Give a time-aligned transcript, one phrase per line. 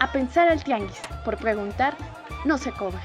[0.00, 1.96] A pensar al tianguis, por preguntar,
[2.44, 3.02] no se cobra.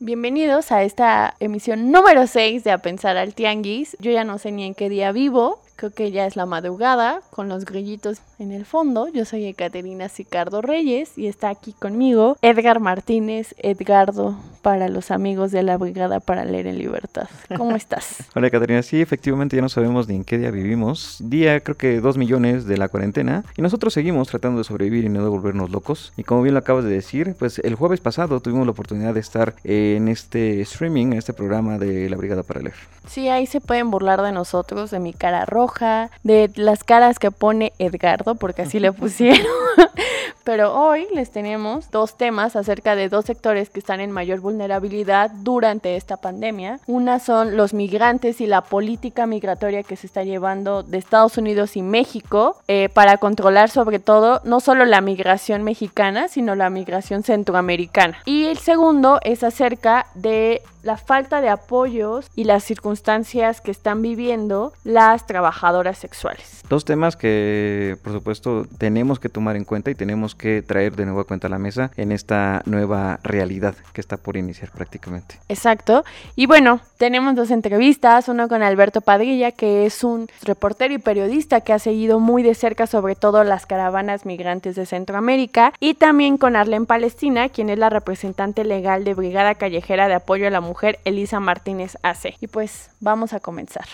[0.00, 3.96] Bienvenidos a esta emisión número 6 de A Pensar al Tianguis.
[4.00, 7.20] Yo ya no sé ni en qué día vivo, creo que ya es la madrugada,
[7.30, 9.08] con los grillitos en el fondo.
[9.08, 15.50] Yo soy Ecaterina Sicardo Reyes y está aquí conmigo Edgar Martínez, Edgardo, para los amigos
[15.50, 17.28] de la Brigada para Leer en Libertad.
[17.56, 18.24] ¿Cómo estás?
[18.34, 21.16] Hola Ecaterina, sí, efectivamente ya no sabemos ni en qué día vivimos.
[21.20, 25.08] Día creo que dos millones de la cuarentena y nosotros seguimos tratando de sobrevivir y
[25.08, 26.12] no de volvernos locos.
[26.16, 29.20] Y como bien lo acabas de decir, pues el jueves pasado tuvimos la oportunidad de
[29.20, 32.76] estar en este streaming, en este programa de la Brigada para Leer.
[33.06, 37.30] Sí, ahí se pueden burlar de nosotros, de mi cara roja, de las caras que
[37.30, 39.46] pone Edgardo, porque así le pusieron.
[40.44, 45.30] Pero hoy les tenemos dos temas acerca de dos sectores que están en mayor vulnerabilidad
[45.30, 46.80] durante esta pandemia.
[46.86, 51.76] Una son los migrantes y la política migratoria que se está llevando de Estados Unidos
[51.76, 57.22] y México eh, para controlar sobre todo no solo la migración mexicana, sino la migración
[57.22, 58.16] centroamericana.
[58.24, 64.00] Y el segundo es acerca de la falta de apoyos y las circunstancias que están
[64.00, 66.62] viviendo las trabajadoras sexuales.
[66.70, 71.04] Dos temas que por supuesto tenemos que tomar en cuenta y tenemos que traer de
[71.04, 75.38] nuevo a cuenta a la mesa en esta nueva realidad que está por iniciar prácticamente.
[75.50, 76.04] Exacto.
[76.36, 81.60] Y bueno, tenemos dos entrevistas, una con Alberto Padrilla, que es un reportero y periodista
[81.60, 86.38] que ha seguido muy de cerca sobre todo las caravanas migrantes de Centroamérica, y también
[86.38, 90.60] con Arlen Palestina, quien es la representante legal de Brigada Callejera de Apoyo a la
[90.60, 92.34] Mujer, Elisa Martínez AC.
[92.40, 93.86] Y pues vamos a comenzar.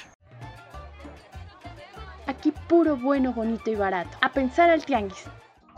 [2.27, 4.16] Aquí puro bueno, bonito y barato.
[4.20, 5.27] A pensar al tianguis.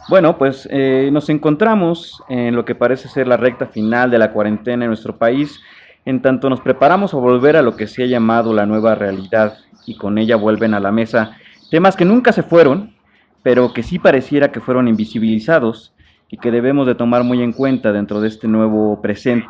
[0.08, 4.30] Bueno, pues eh, nos encontramos en lo que parece ser la recta final de la
[4.30, 5.60] cuarentena en nuestro país,
[6.04, 9.58] en tanto nos preparamos a volver a lo que se ha llamado la nueva realidad
[9.84, 11.36] y con ella vuelven a la mesa
[11.70, 12.94] temas que nunca se fueron,
[13.42, 15.92] pero que sí pareciera que fueron invisibilizados
[16.28, 19.48] y que debemos de tomar muy en cuenta dentro de este nuevo presente,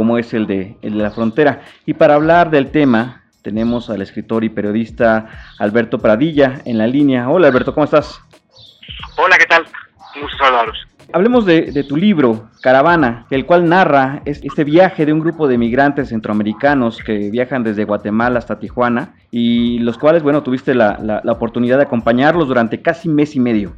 [0.00, 1.60] como es el de, el de la frontera.
[1.84, 5.28] Y para hablar del tema, tenemos al escritor y periodista
[5.58, 7.28] Alberto Pradilla en la línea.
[7.28, 8.18] Hola Alberto, ¿cómo estás?
[9.16, 9.66] Hola, ¿qué tal?
[10.16, 10.86] Un gusto saludaros.
[11.12, 16.08] Hablemos de, tu libro, Caravana, el cual narra este viaje de un grupo de migrantes
[16.08, 21.82] centroamericanos que viajan desde Guatemala hasta Tijuana y los cuales, bueno, tuviste la, oportunidad de
[21.82, 23.74] acompañarlos durante casi mes y medio.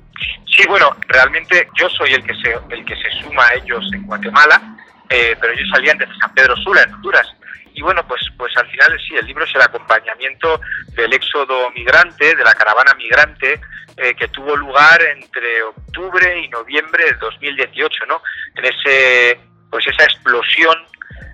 [0.46, 4.06] Sí, bueno, realmente yo soy el que se, el que se suma a ellos en
[4.06, 4.76] Guatemala,
[5.12, 7.26] eh, pero ellos salían desde San Pedro Sula, en Honduras.
[7.74, 10.60] Y bueno, pues, pues al final sí, el libro es el acompañamiento
[10.94, 13.60] del éxodo migrante, de la caravana migrante
[13.96, 18.22] eh, que tuvo lugar entre octubre y noviembre de 2018, ¿no?
[18.56, 19.38] En ese,
[19.70, 20.74] pues esa explosión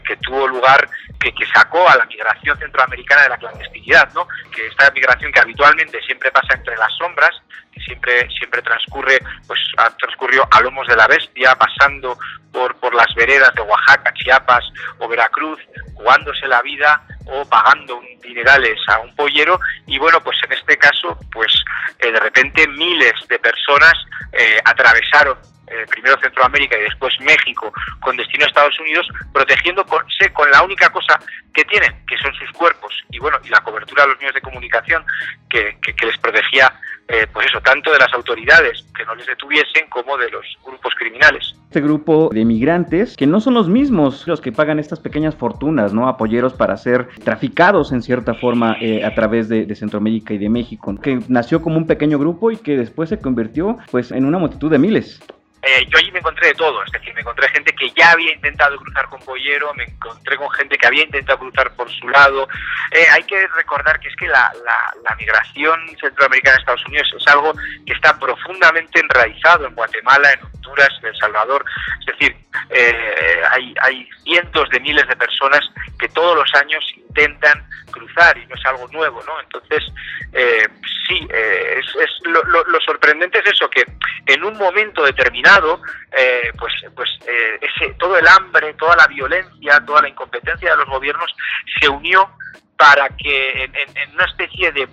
[0.05, 0.89] que tuvo lugar,
[1.19, 4.27] que, sacó a la migración centroamericana de la clandestinidad, ¿no?
[4.55, 7.31] Que esta migración que habitualmente siempre pasa entre las sombras,
[7.73, 9.61] que siempre, siempre transcurre, pues
[9.99, 12.19] transcurrió a lomos de la bestia, pasando
[12.53, 14.65] por, por las veredas de Oaxaca, Chiapas
[14.99, 15.59] o Veracruz,
[15.95, 21.19] jugándose la vida o pagando dinerales a un pollero y bueno pues en este caso
[21.31, 21.53] pues
[21.99, 23.95] eh, de repente miles de personas
[24.33, 25.37] eh, atravesaron
[25.71, 30.91] eh, primero Centroamérica y después México con destino a Estados Unidos protegiéndose con la única
[30.91, 31.19] cosa
[31.53, 34.41] que tienen que son sus cuerpos y bueno y la cobertura de los medios de
[34.41, 35.05] comunicación
[35.49, 36.73] que, que les protegía
[37.11, 40.93] eh, pues eso, tanto de las autoridades que no les detuviesen como de los grupos
[40.95, 41.55] criminales.
[41.65, 45.95] Este grupo de migrantes que no son los mismos los que pagan estas pequeñas fortunas,
[45.95, 46.07] ¿no?
[46.07, 50.95] Apoyeros para ser traficados en cierta forma eh, a través de, Centroamérica y de México,
[51.01, 54.71] que nació como un pequeño grupo y que después se convirtió pues en una multitud
[54.71, 55.19] de miles.
[55.63, 58.33] Eh, yo allí me encontré de todo, es decir, me encontré gente que ya había
[58.33, 62.49] intentado cruzar con Pollero, me encontré con gente que había intentado cruzar por su lado.
[62.93, 67.27] Eh, hay que recordar que es que la, la, migración centroamericana a Estados Unidos es
[67.27, 67.53] algo
[67.85, 71.65] que está profundamente enraizado en Guatemala, en Honduras, en El Salvador.
[72.01, 72.37] Es decir,
[72.71, 75.61] eh, hay, hay cientos de miles de personas
[75.99, 79.41] que todos los años intentan cruzar y no es algo nuevo, ¿no?
[79.41, 79.83] Entonces,
[81.09, 83.85] sí, es, es lo, lo sorprendente es eso, que
[84.29, 85.81] en un momento determinado,
[86.17, 90.77] eh, pues, pues eh, ese, todo el hambre, toda la violencia, toda la incompetencia de
[90.77, 91.35] los gobiernos
[91.81, 92.31] se unió
[92.77, 94.87] para que en, una especie de,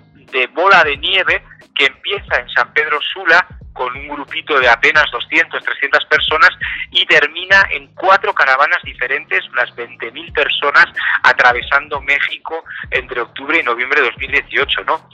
[0.54, 1.44] bola de nieve
[1.76, 3.46] que empieza en San Pedro Sula
[3.76, 6.50] con un grupito de apenas 200, 300 personas
[6.92, 10.86] y termina en cuatro caravanas diferentes, unas 20.000 personas
[11.24, 15.10] atravesando México entre octubre y noviembre de 2018, ¿no?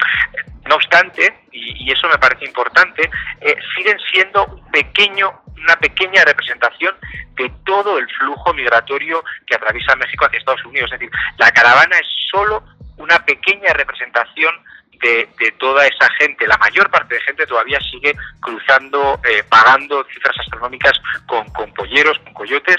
[0.69, 3.09] No obstante, y, eso me parece importante,
[3.41, 6.95] eh, siguen siendo un pequeño, una pequeña representación
[7.33, 10.91] de todo el flujo migratorio que atraviesa México hacia Estados Unidos.
[10.93, 12.63] Es decir, la caravana es solo
[12.97, 14.53] una pequeña representación
[15.01, 20.35] de, toda esa gente, la mayor parte de gente todavía sigue cruzando, eh, pagando cifras
[20.39, 20.93] astronómicas
[21.25, 22.77] con, con polleros, con coyotes,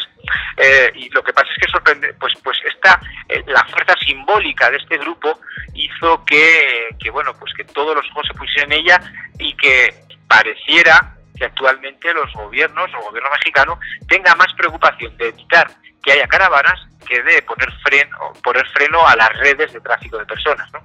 [0.57, 4.71] eh, y lo que pasa es que sorprende, pues, pues esta, eh, la fuerza simbólica
[4.71, 5.39] de este grupo
[5.75, 9.01] hizo que, que, bueno, pues que todos los ojos se pusieran en ella
[9.39, 9.95] y que
[10.29, 13.79] pareciera que actualmente los gobiernos, el gobierno mexicano,
[14.09, 15.69] tenga más preocupación de evitar
[16.03, 20.27] que haya caravanas que de poner freno, poner freno a las redes de tráfico de
[20.27, 20.81] personas, ¿no?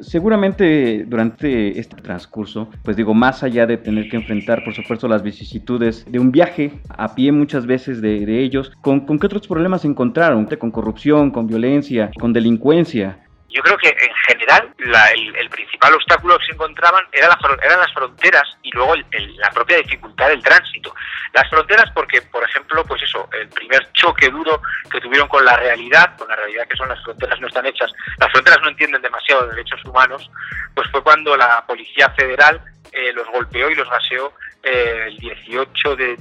[0.00, 5.22] Seguramente durante este transcurso, pues digo, más allá de tener que enfrentar, por supuesto, las
[5.22, 9.82] vicisitudes de un viaje a pie muchas veces de, ellos, ¿con, ¿con qué otros problemas
[9.82, 10.46] se encontraron?
[10.46, 13.18] ¿Con corrupción, con violencia, con delincuencia?
[13.52, 17.28] Yo creo que en general el, principal obstáculo que se encontraban era
[17.62, 18.94] eran las fronteras y luego
[19.36, 20.94] la propia dificultad del tránsito.
[21.34, 25.56] Las fronteras porque, por ejemplo, pues eso, el primer choque duro que tuvieron con la
[25.56, 29.02] realidad, con la realidad que son las fronteras no están hechas, las fronteras no entienden
[29.02, 30.30] demasiado de derechos humanos,
[30.74, 32.62] pues fue cuando la Policía Federal
[32.92, 34.32] eh, los golpeó y los gaseó
[34.62, 36.18] eh, el 18 de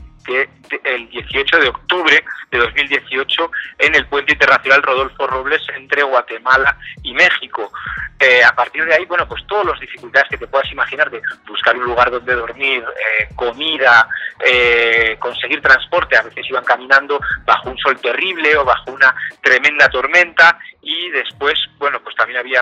[0.83, 7.13] el 18 de octubre de 2018 en el puente internacional Rodolfo Robles entre Guatemala y
[7.13, 7.71] México.
[8.19, 11.21] Eh, a partir de ahí, bueno, pues todas las dificultades que te puedas imaginar de
[11.47, 14.07] buscar un lugar donde dormir, eh, comida,
[14.45, 19.89] eh, conseguir transporte, a veces iban caminando bajo un sol terrible o bajo una tremenda
[19.89, 22.61] tormenta y después, bueno, pues también había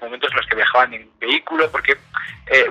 [0.00, 1.96] momentos en los que viajaban en vehículo, porque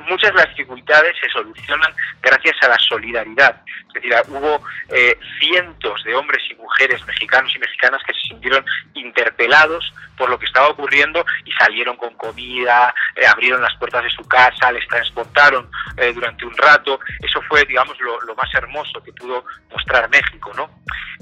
[0.07, 3.61] muchas de las dificultades se solucionan gracias a la solidaridad.
[3.93, 8.63] Es decir, hubo eh, cientos de hombres y mujeres mexicanos y mexicanas que se sintieron
[8.93, 14.09] interpelados por lo que estaba ocurriendo y salieron con comida, eh, abrieron las puertas de
[14.11, 16.99] su casa, les transportaron eh, durante un rato.
[17.21, 20.69] Eso fue, digamos, lo, más hermoso que pudo mostrar México, ¿no?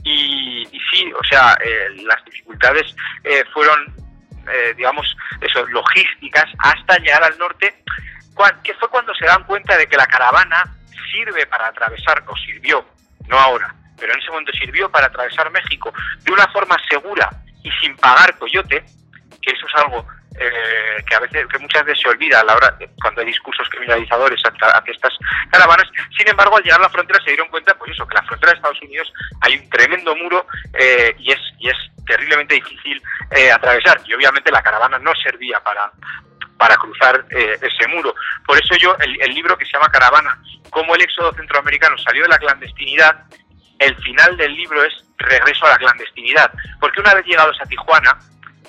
[0.04, 1.57] Y, y sí, o sea,
[2.06, 2.96] las dificultades
[3.51, 3.94] fueron,
[4.75, 7.84] digamos, eso, logísticas hasta llegar al norte,
[8.63, 10.63] que fue cuando se dan cuenta de que la caravana
[11.12, 12.86] sirve para atravesar, o sirvió,
[13.28, 17.30] no ahora, pero en ese momento sirvió para atravesar México de una forma segura
[17.63, 18.84] y sin pagar coyote,
[19.42, 20.06] que eso es algo
[20.39, 23.68] eh, que a veces, que muchas veces se olvida a la hora cuando hay discursos
[23.69, 25.13] criminalizadores hacia, estas
[25.51, 25.88] caravanas.
[26.18, 28.51] Sin embargo, al llegar a la frontera se dieron cuenta, pues eso, que la frontera
[28.53, 31.77] de Estados Unidos hay un tremendo muro eh, y es y es
[32.07, 33.01] terriblemente difícil
[33.31, 34.00] eh, atravesar.
[34.06, 35.91] Y obviamente la caravana no servía para
[36.57, 38.13] para cruzar ese muro.
[38.45, 40.38] Por eso yo, el, el libro que se llama Caravana,
[40.69, 43.24] cómo el éxodo centroamericano salió de la clandestinidad,
[43.80, 46.51] el final del libro es regreso a la clandestinidad.
[46.81, 48.19] Porque una vez llegados a Tijuana,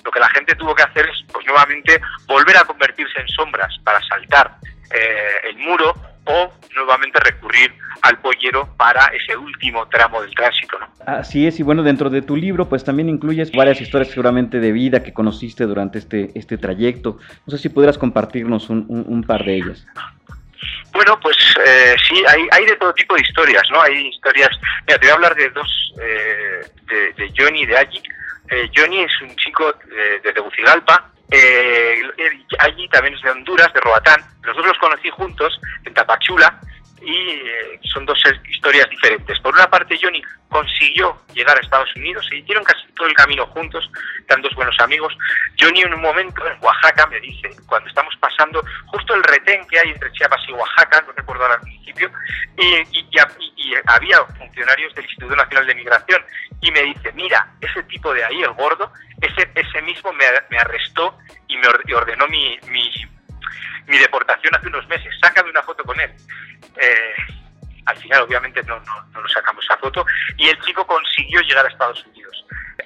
[0.05, 3.77] lo que la gente tuvo que hacer es, pues nuevamente, volver a convertirse en sombras
[3.85, 4.57] para saltar
[4.95, 5.95] eh, el muro
[6.25, 10.79] o nuevamente recurrir al pollero para ese último tramo del tránsito.
[10.79, 10.89] ¿no?
[11.07, 14.73] Así es, y bueno, dentro de tu libro pues también incluyes varias historias seguramente de
[14.73, 17.19] vida que conociste durante este, este trayecto.
[17.47, 19.87] No sé si pudieras compartirnos un, un par de ellas.
[20.93, 21.37] Bueno, pues
[21.67, 23.81] eh, sí, hay, hay de todo tipo de historias, ¿no?
[23.81, 24.51] Hay historias...
[24.87, 26.61] Mira, te voy a hablar de dos, eh,
[27.17, 28.03] de, Johnny y de Allí.
[28.51, 29.73] Eh, Johnny es un chico
[30.23, 32.03] de, Tegucigalpa, eh,
[32.59, 34.21] Allí también es de Honduras, de Roatán.
[34.43, 36.59] Los dos los conocí juntos en Tapachula
[37.01, 38.19] y eh, son dos
[38.49, 39.39] historias diferentes.
[39.41, 43.47] Por una parte, Johnny consiguió llegar a Estados Unidos, se hicieron casi todo el camino
[43.47, 43.89] juntos,
[44.29, 45.17] eran dos buenos amigos.
[45.59, 49.79] Johnny en un momento en Oaxaca me dice, cuando estamos pasando justo el retén que
[49.79, 52.11] hay entre Chiapas y Oaxaca, no recuerdo ahora el municipio,
[52.59, 53.05] y,
[53.87, 56.23] había funcionarios del Instituto Nacional de Migración,
[56.61, 61.17] y me dice, mira, ese tipo de ahí, el gordo, ese, ese mismo me, arrestó
[61.49, 66.11] y me ordenó mi, mi, deportación hace unos meses, sácame una foto con él.
[66.77, 67.15] Eh,
[67.87, 70.05] al final, obviamente, no, no, no sacamos esa foto
[70.37, 72.20] y el chico consiguió llegar a Estados Unidos.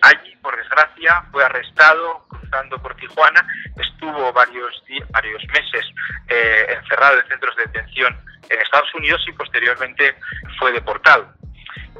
[0.04, 5.87] Allí, por desgracia, fue arrestado cruzando por Tijuana, estuvo varios, varios meses
[6.28, 8.14] eh, encerrado en centros de detención
[8.50, 10.14] en Estados Unidos y posteriormente
[10.58, 11.32] fue deportado.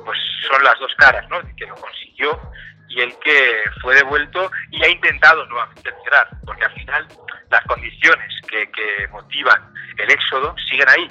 [0.05, 1.41] Pues son las dos caras, ¿no?
[1.57, 2.39] Que lo consiguió
[2.91, 7.09] y el que fue devuelto y ha intentado nuevamente emigrar, porque al final
[7.51, 11.09] las condiciones que, que motivan el éxodo siguen ahí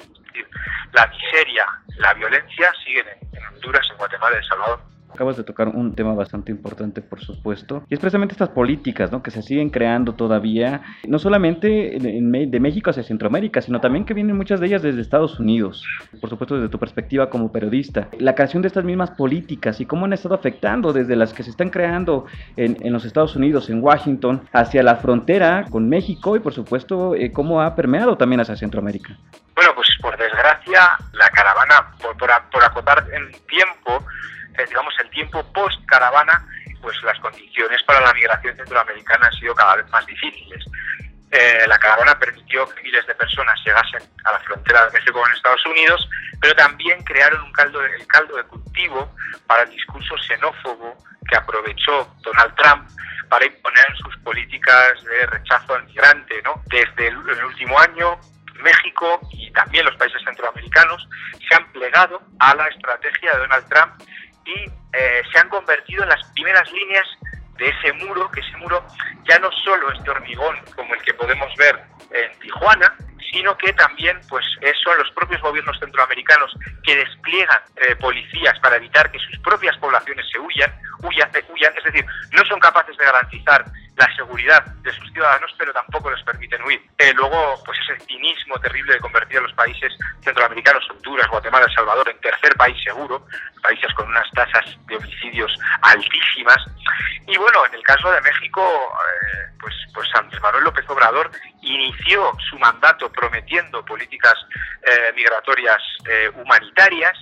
[0.92, 1.66] la miseria,
[1.98, 4.93] la violencia siguen en, Honduras, en Guatemala, en El Salvador.
[5.14, 9.22] Acabas de tocar un tema bastante importante, por supuesto, y es precisamente estas políticas ¿no?
[9.22, 14.36] que se siguen creando todavía, no solamente de México hacia Centroamérica, sino también que vienen
[14.36, 15.86] muchas de ellas desde Estados Unidos,
[16.20, 18.08] por supuesto desde tu perspectiva como periodista.
[18.18, 21.50] La creación de estas mismas políticas y cómo han estado afectando desde las que se
[21.50, 26.40] están creando en, en los Estados Unidos, en Washington, hacia la frontera con México y
[26.40, 29.16] por supuesto eh, cómo ha permeado también hacia Centroamérica.
[29.54, 34.04] Bueno, pues por desgracia, la caravana, por, por, acotar el tiempo,
[34.68, 36.46] digamos el tiempo post-caravana,
[36.80, 40.64] pues las condiciones para la migración centroamericana han sido cada vez más difíciles.
[41.30, 45.32] Eh, la caravana permitió que miles de personas llegasen a la frontera de México con
[45.32, 46.08] Estados Unidos,
[46.40, 49.12] pero también crearon un caldo, el caldo de cultivo
[49.46, 50.96] para el discurso xenófobo
[51.28, 52.88] que aprovechó Donald Trump
[53.28, 56.40] para imponer sus políticas de rechazo al migrante.
[56.42, 56.62] ¿no?
[56.66, 58.20] Desde el, último año,
[58.62, 61.08] México y también los países centroamericanos
[61.48, 63.92] se han plegado a la estrategia de Donald Trump
[64.44, 67.06] y eh, se han convertido en las primeras líneas
[67.58, 68.84] de ese muro, que ese muro
[69.28, 72.94] ya no solo es de hormigón como el que podemos ver en Tijuana,
[73.30, 74.44] sino que también pues
[74.82, 76.52] son los propios gobiernos centroamericanos
[76.84, 80.72] que despliegan eh, policías para evitar que sus propias poblaciones se huyan,
[81.02, 83.64] huyan, huyan, es decir, no son capaces de garantizar
[83.96, 86.82] la seguridad de sus ciudadanos, pero tampoco les permiten huir.
[86.98, 91.74] Eh, luego, pues ese cinismo terrible de convertir a los países centroamericanos, Honduras, Guatemala, El
[91.74, 93.26] Salvador, en tercer país seguro,
[93.62, 96.58] países con unas tasas de homicidios altísimas.
[97.26, 101.30] Y bueno, en el caso de México, eh, pues, pues Andrés Manuel López Obrador
[101.62, 104.34] inició su mandato prometiendo políticas
[104.82, 105.78] eh, migratorias
[106.34, 107.12] humanitarias,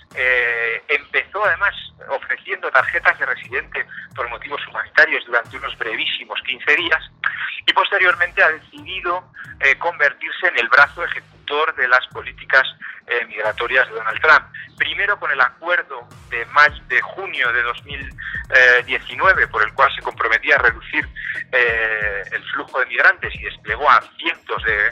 [0.88, 1.72] empezó además
[2.08, 7.02] ofreciendo tarjetas de residente por motivos humanitarios durante unos brevísimos 15 días
[7.66, 9.24] y posteriormente ha decidido
[9.60, 11.02] eh, convertirse en el brazo
[11.42, 12.62] ejecutor de las políticas
[13.06, 14.46] eh, migratorias de Donald Trump.
[14.76, 20.56] Primero con el acuerdo de, mayo, de junio de 2019 por el cual se comprometía
[20.56, 21.08] a reducir
[21.52, 24.90] eh, el flujo de migrantes y desplegó a cientos de,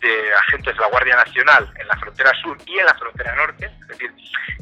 [0.00, 3.66] de agentes de la Guardia Nacional en la frontera sur y en la frontera norte,
[3.66, 4.12] es decir,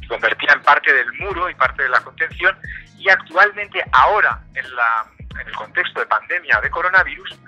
[0.09, 2.57] convertía en parte del muro y parte de la contención,
[2.97, 5.07] y actualmente ahora en, la,
[5.41, 7.39] en el contexto de pandemia de coronavirus,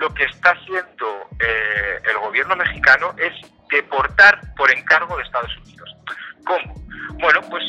[0.00, 3.32] lo que está haciendo eh, el gobierno mexicano es
[3.70, 5.94] deportar por encargo de Estados Unidos.
[6.44, 6.74] ¿Cómo?
[7.20, 7.62] Bueno, pues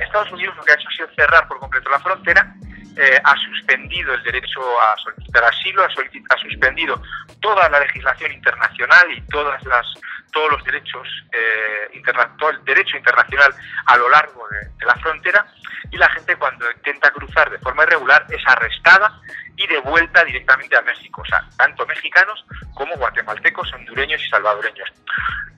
[0.00, 2.54] Estados Unidos lo que ha hecho ha sido cerrar por completo la frontera,
[2.96, 7.00] eh, ha suspendido el derecho a solicitar asilo, ha, ha, suspendido
[7.40, 9.86] toda la legislación internacional y todas las
[10.32, 12.02] todos los derechos eh,
[12.38, 13.54] todo el derecho internacional
[13.86, 15.46] a lo largo de, la frontera
[15.90, 19.20] y la gente cuando intenta cruzar de forma irregular es arrestada
[19.56, 22.44] y devuelta directamente a México, o sea, tanto mexicanos
[22.74, 24.88] como guatemaltecos, hondureños y salvadoreños.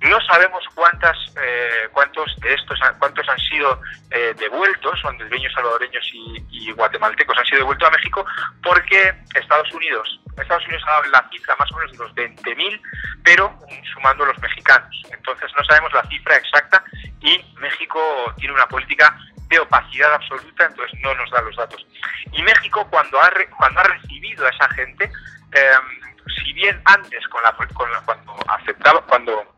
[0.00, 6.46] No sabemos cuántas, eh, cuántos de estos, cuántos han sido eh, devueltos, hondureños, salvadoreños y,
[6.50, 8.24] y, guatemaltecos han sido devueltos a México,
[8.62, 12.80] porque Estados Unidos, Estados Unidos ha dado la cifra más o menos de los 20.000,
[13.24, 13.58] pero
[13.92, 15.02] sumando los mexicanos.
[15.10, 16.84] Entonces no sabemos la cifra exacta
[17.20, 18.00] y México
[18.36, 21.86] tiene una política de opacidad absoluta, entonces no nos da los datos.
[22.32, 27.42] Y México, cuando ha, cuando ha recibido a esa gente, em, si bien antes, con
[27.42, 27.52] la,
[28.04, 29.54] cuando aceptaba, cuando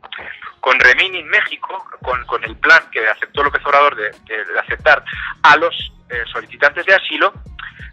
[0.60, 5.02] con Remini en México, con, con, el plan que aceptó López Obrador de, de, aceptar
[5.42, 5.74] a los
[6.10, 7.32] eh, solicitantes de asilo,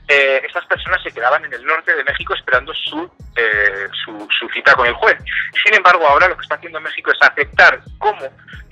[0.08, 4.48] eh, estas personas se quedaban en el norte de México esperando su, eh, su, su,
[4.50, 5.18] cita con el juez.
[5.64, 8.22] Sin embargo, ahora lo que está haciendo México es aceptar como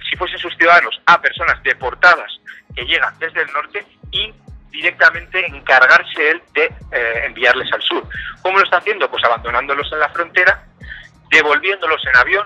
[0.10, 2.32] si fuesen sus ciudadanos a personas deportadas
[2.76, 4.34] que llegan desde el norte y
[4.76, 8.08] directamente encargarse él de eh, enviarles al sur.
[8.42, 9.10] ¿Cómo lo está haciendo?
[9.10, 10.64] Pues abandonándolos en la frontera,
[11.32, 12.46] devolviéndolos en avión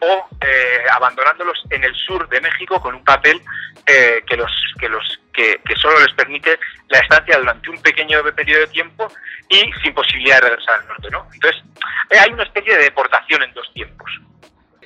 [0.00, 3.40] o eh, abandonándolos en el sur de México con un papel
[3.86, 8.22] eh, que los que los que, que, solo les permite la estancia durante un pequeño
[8.34, 9.08] periodo de tiempo
[9.48, 11.26] y sin posibilidad de regresar al norte, ¿no?
[11.32, 11.62] Entonces
[12.18, 14.10] hay una especie de deportación en dos tiempos.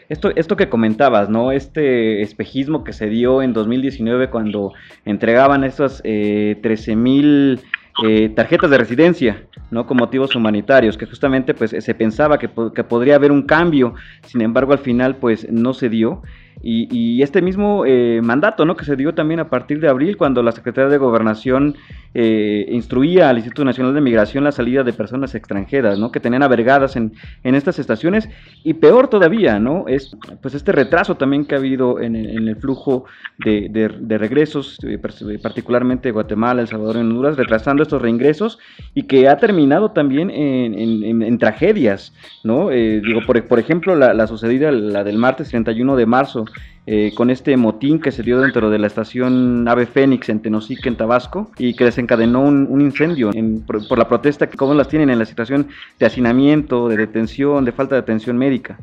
[0.09, 1.53] Esto, esto que comentabas, ¿no?
[1.53, 4.73] Este espejismo que se dio en 2019 cuando
[5.05, 7.61] entregaban esas eh, 13 mil
[8.05, 9.87] eh, tarjetas de residencia, ¿no?
[9.87, 13.95] Con motivos humanitarios, que justamente pues se pensaba que, que podría haber un cambio,
[14.27, 16.23] sin embargo al final pues no se dio.
[16.63, 18.77] Y, este mismo eh, mandato, ¿no?
[18.77, 21.77] Que se dio también a partir de abril, cuando la Secretaría de Gobernación
[22.15, 26.11] eh, instruía al Instituto Nacional de Migración la salida de personas extranjeras, ¿no?
[26.11, 28.29] Que tenían avergadas en, en estas estaciones.
[28.63, 29.85] Y peor todavía, ¿no?
[29.89, 33.05] Es pues este retraso también que ha habido en, el flujo
[33.39, 34.99] de, de, regresos, eh,
[35.43, 38.59] particularmente Guatemala, El Salvador y Honduras, retrasando estos reingresos
[38.95, 42.69] y que ha terminado también en, en tragedias, ¿no?
[42.69, 46.44] digo, por, por ejemplo, la, la sucedida, la del martes 31 de marzo,
[46.87, 50.89] eh, con este motín que se dio dentro de la estación Ave Fénix en Tenosique,
[50.89, 53.31] en Tabasco, y que desencadenó un, incendio
[53.67, 57.73] por, la protesta que cómo las tienen en la situación de hacinamiento, de detención, de
[57.73, 58.79] falta de atención médica.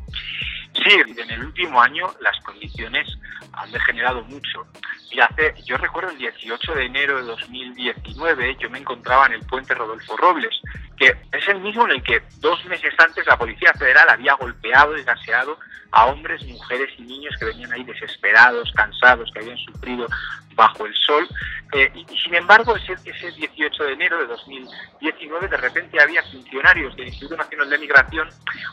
[0.74, 3.06] Sí, en el último año las condiciones
[3.52, 4.66] han degenerado mucho.
[5.10, 9.40] Y hace, yo recuerdo el 18 de enero de 2019, yo me encontraba en el
[9.40, 10.60] puente Rodolfo Robles,
[10.96, 14.96] que es el mismo en el que dos meses antes la Policía Federal había golpeado
[14.96, 15.58] y gaseado
[15.92, 20.06] a hombres, mujeres y niños que venían ahí desesperados, cansados, que habían sufrido
[20.54, 21.28] bajo el sol.
[21.72, 26.94] Eh, y, sin embargo, ese, ese 18 de enero de 2019, de repente había funcionarios
[26.96, 28.28] del Instituto Nacional de Migración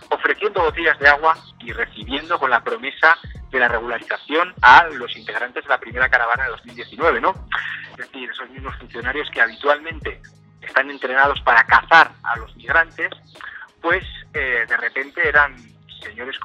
[0.10, 3.18] ofreciendo botellas de agua y recibiendo con la promesa
[3.52, 7.34] de la regularización a los integrantes de la primera caravana de 2019, ¿no?
[7.92, 10.22] Es decir, esos mismos funcionarios que habitualmente
[10.62, 13.10] están entrenados para cazar a los migrantes,
[13.82, 15.56] pues eh, de repente eran
[16.04, 16.36] señores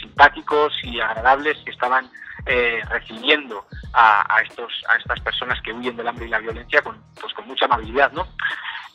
[0.00, 2.10] simpáticos y agradables que estaban
[2.46, 7.00] eh, recibiendo a, estos a estas personas que huyen del hambre y la violencia con
[7.20, 8.26] pues con mucha amabilidad no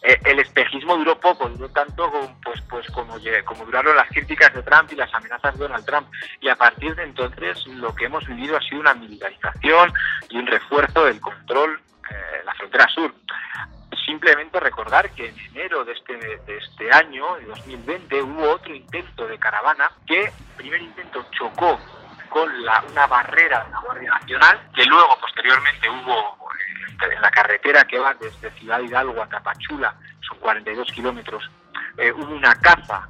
[0.02, 2.10] eh, el espejismo duró poco, duró tanto
[2.44, 6.08] pues, pues como, como duraron las críticas de Trump y las amenazas de Donald Trump.
[6.40, 9.92] Y a partir de entonces lo que hemos vivido ha sido una militarización
[10.30, 13.14] y un refuerzo del control en la frontera sur.
[14.10, 19.28] Simplemente recordar que en enero de este, de este año, de 2020, hubo otro intento
[19.28, 21.80] de caravana que, primer intento chocó
[22.28, 27.30] con la, una barrera de la Guardia Nacional, que luego posteriormente hubo eh, en la
[27.30, 29.96] carretera que va desde Ciudad Hidalgo a Tapachula,
[30.28, 31.48] son 42 kilómetros,
[31.98, 33.08] eh, hubo una caza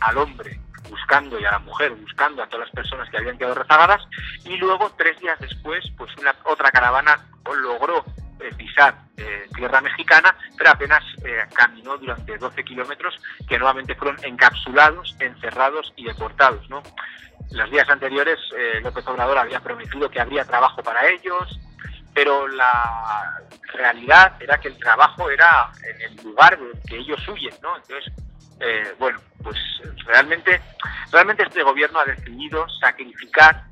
[0.00, 0.58] al, hombre
[0.88, 4.00] buscando y a la mujer buscando a todas las personas que habían quedado rezagadas
[4.46, 8.02] y luego tres días después pues una otra caravana logró
[8.56, 8.94] pisar
[9.54, 11.02] tierra mexicana pero apenas
[11.54, 13.14] caminó durante 12 kilómetros
[13.48, 16.82] que nuevamente fueron encapsulados, encerrados y deportados ¿no?
[17.50, 21.58] los días anteriores eh, López Obrador había prometido que habría trabajo para ellos,
[22.14, 23.42] pero la
[23.74, 26.58] realidad era que el trabajo era en el lugar
[26.88, 27.76] que ellos huyen, ¿no?
[27.76, 28.12] Entonces,
[28.60, 29.56] eh, bueno, pues
[30.06, 30.60] realmente,
[31.10, 33.64] realmente este gobierno ha decidido sacrificar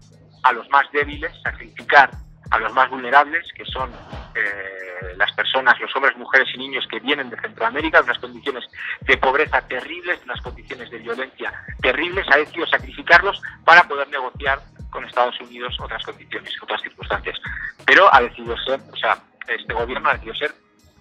[0.42, 2.10] a los más débiles, sacrificar
[2.50, 3.90] a los más vulnerables, que son
[4.34, 8.64] eh, las personas, los hombres, mujeres y niños que vienen de Centroamérica, de unas condiciones
[9.02, 14.60] de pobreza terribles, de unas condiciones de violencia terribles, ha decidido sacrificarlos para poder negociar
[14.90, 17.38] con Estados Unidos otras condiciones, otras circunstancias.
[17.86, 19.16] Pero ha decidido ser, o sea,
[19.46, 20.54] este gobierno ha decidido ser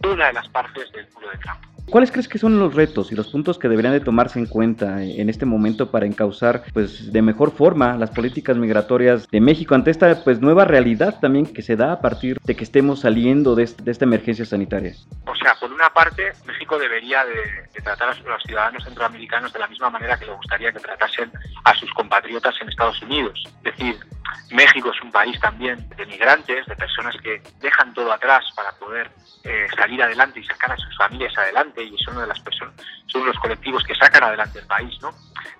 [0.04, 1.60] una de las partes del muro de Trump.
[1.90, 5.02] ¿Cuáles crees que son los retos y los puntos que deberían de tomarse en cuenta
[5.02, 9.90] en este momento para encauzar pues de mejor forma las políticas migratorias de México ante
[9.90, 13.64] esta pues nueva realidad también que se da a partir de que estemos saliendo de,
[13.64, 14.94] esta emergencia sanitaria?
[15.26, 19.68] O sea, por una parte, México debería de, tratar a los ciudadanos centroamericanos de la
[19.68, 21.32] misma manera que le gustaría que tratasen
[21.64, 23.44] a sus compatriotas en Estados Unidos.
[23.64, 23.96] Es decir,
[24.52, 29.10] México es un país también de migrantes, de personas que dejan todo atrás para poder
[29.44, 32.74] eh, salir adelante y sacar a sus familias adelante y son una de las personas,
[33.08, 35.12] son los colectivos que sacan adelante el país, ¿no?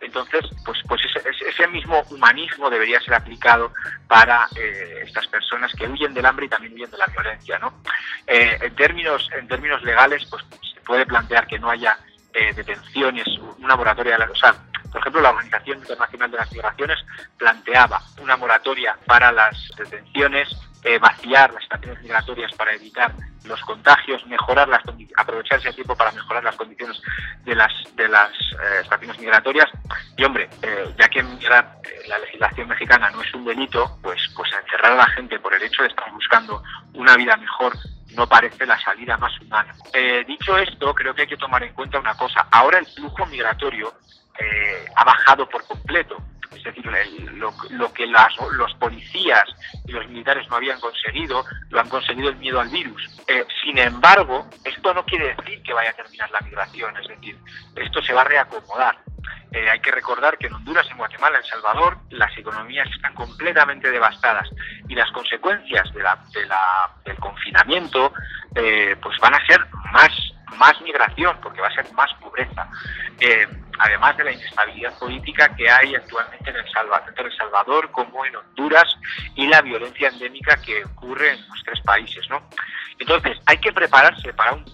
[0.02, 3.72] Entonces, pues, pues ese, mismo humanismo debería ser aplicado
[4.08, 7.82] para eh, estas personas que huyen del hambre y también huyen de la violencia, ¿no?
[8.26, 11.98] Eh, en términos, en términos legales, pues se puede plantear que no haya
[12.56, 13.28] detenciones,
[13.58, 14.36] una moratoria de o
[14.92, 16.98] por ejemplo, la Organización Internacional de las Migraciones
[17.38, 20.50] planteaba una moratoria para las detenciones,
[20.84, 23.14] eh, vaciar las estaciones migratorias para evitar
[23.46, 24.82] los contagios, mejorar las
[25.16, 27.02] aprovechar ese tiempo para mejorar las condiciones
[27.46, 29.70] de las de las eh, estaciones migratorias.
[30.18, 31.24] Y hombre, eh, ya que
[32.08, 35.64] la legislación mexicana no es un delito, pues pues encerrar a la gente por el
[35.64, 37.74] hecho de estar buscando una vida mejor
[38.16, 39.74] no parece la salida más humana.
[40.28, 42.48] dicho esto, creo que hay que tomar en cuenta una cosa.
[42.52, 43.94] Ahora el flujo migratorio
[44.40, 46.18] eh, ha bajado por completo.
[46.56, 46.86] Es decir,
[47.36, 49.44] lo, que los policías
[49.86, 53.08] y los militares no habían conseguido, lo han conseguido el miedo al virus.
[53.28, 57.38] Eh, sin embargo, esto no quiere decir que vaya a terminar la migración, es decir,
[57.76, 58.98] esto se va a reacomodar.
[59.52, 63.92] Eh, hay que recordar que en Honduras, en Guatemala, en Salvador, las economías están completamente
[63.92, 64.50] devastadas
[64.88, 66.20] y las consecuencias de la,
[67.06, 68.12] del confinamiento
[69.02, 70.10] pues van a ser más,
[70.58, 72.68] más migración, porque va a ser más pobreza
[73.80, 77.92] además de la inestabilidad política que hay actualmente en El Salvador, tanto en El Salvador
[77.92, 78.88] como en Honduras
[79.36, 82.42] y la violencia endémica que ocurre en los tres países, ¿no?
[83.00, 84.66] Entonces, hay que prepararse para un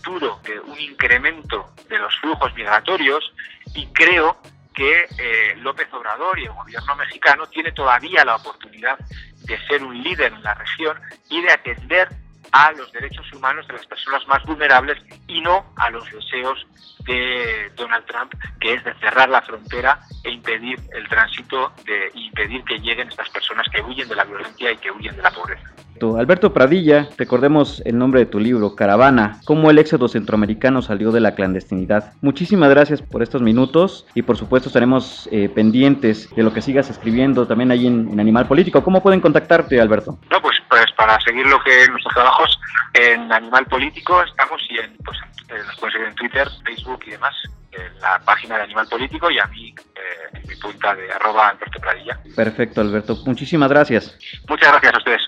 [0.44, 3.34] de un incremento de los flujos migratorios
[3.74, 4.38] y creo
[4.74, 8.98] que eh, López Obrador y el gobierno mexicano tiene todavía la oportunidad
[9.44, 12.10] de ser un líder en la región y de atender
[12.52, 16.66] a los derechos humanos de las personas más vulnerables y no a los deseos
[17.06, 22.64] de Donald Trump, que es de cerrar la frontera e impedir el tránsito, de impedir
[22.64, 25.76] que lleguen estas personas que huyen de la violencia y que huyen de la pobreza.
[26.18, 31.20] Alberto Pradilla, recordemos el nombre de tu libro, Caravana, cómo el éxodo centroamericano salió de
[31.20, 32.14] la clandestinidad.
[32.22, 36.90] Muchísimas gracias por estos minutos y por supuesto estaremos eh, pendientes de lo que sigas
[36.90, 38.84] escribiendo también ahí en, en, Animal Político.
[38.84, 40.20] ¿Cómo pueden contactarte, Alberto?
[40.30, 42.60] No, pues pues para seguir lo que nuestros trabajos
[42.94, 45.18] en Animal Político estamos y en, pues,
[45.50, 47.34] nos pueden seguir en Twitter, Facebook y demás,
[47.72, 50.02] en la página de Animal Político y a mí eh,
[50.34, 52.20] en mi punta de arroba Alberto Pradilla.
[52.36, 53.18] Perfecto, Alberto.
[53.26, 54.18] Muchísimas gracias.
[54.48, 55.22] Muchas gracias a ustedes.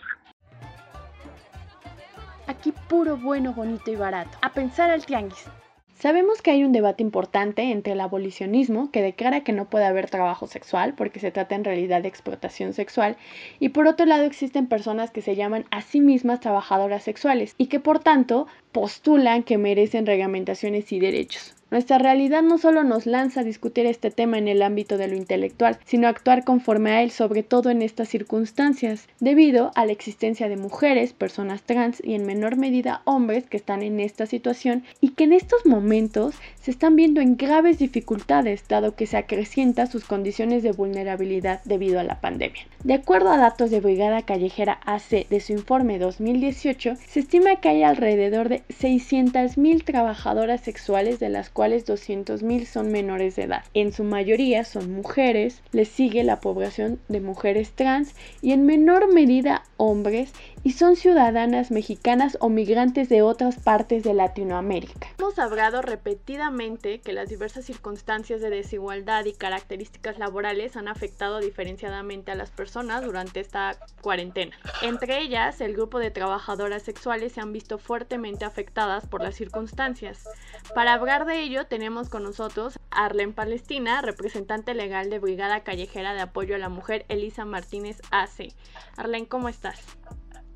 [2.48, 4.38] Aquí puro bueno, bonito y barato.
[4.42, 5.50] A pensar al tianguis.
[6.00, 10.12] Sabemos que hay un debate importante entre el abolicionismo, que declara que no puede haber
[10.12, 13.18] trabajo sexual porque se trata en realidad de explotación sexual,
[13.60, 17.66] y por otro lado existen personas que se llaman a sí mismas trabajadoras sexuales y
[17.66, 21.56] que por tanto postulan que merecen reglamentaciones y derechos.
[21.70, 25.16] Nuestra realidad no solo nos lanza a discutir este tema en el ámbito de lo
[25.18, 29.92] intelectual, sino a actuar conforme a él, sobre todo en estas circunstancias, debido a la
[29.92, 34.86] existencia de mujeres, personas trans y en menor medida hombres que están en esta situación
[35.02, 39.88] y que en estos momentos se están viendo en graves dificultades, dado que se acrecienta
[39.88, 42.66] sus condiciones de vulnerabilidad debido a la pandemia.
[42.86, 47.68] De acuerdo a datos de Brigada Callejera AC de su informe 2018, se estima que
[47.68, 53.64] hay alrededor de 600.000 trabajadoras sexuales de las cuales 200.000 son menores de edad.
[53.74, 59.12] En su mayoría son mujeres, les sigue la población de mujeres trans y en menor
[59.12, 60.34] medida hombres
[60.68, 65.08] y son ciudadanas mexicanas o migrantes de otras partes de Latinoamérica.
[65.18, 72.32] Hemos hablado repetidamente que las diversas circunstancias de desigualdad y características laborales han afectado diferenciadamente
[72.32, 74.58] a las personas durante esta cuarentena.
[74.82, 80.28] Entre ellas, el grupo de trabajadoras sexuales se han visto fuertemente afectadas por las circunstancias.
[80.76, 86.14] Para hablar de ello, tenemos con nosotros a Arlen Palestina, representante legal de Brigada Callejera
[86.14, 88.54] de Apoyo a la Mujer Elisa Martínez AC.
[88.98, 89.80] Arlen, ¿cómo estás?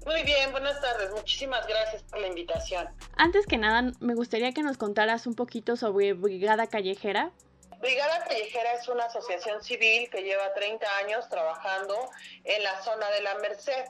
[0.06, 1.12] Muy bien, buenas tardes.
[1.12, 2.88] Muchísimas gracias por la invitación.
[3.18, 7.32] Antes que nada, me gustaría que nos contaras un poquito sobre Brigada Callejera.
[7.80, 11.96] Brigada Callejera es una asociación civil que lleva 30 años trabajando
[12.44, 13.86] en la zona de la Merced.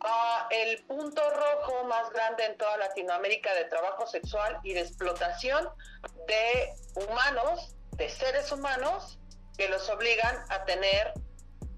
[0.00, 5.68] Ah, el punto rojo más grande en toda Latinoamérica de trabajo sexual y de explotación
[6.26, 9.18] de humanos, de seres humanos,
[9.56, 11.14] que los obligan a tener